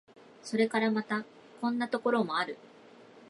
[0.41, 1.23] それからまた、
[1.61, 2.57] こんなところもある。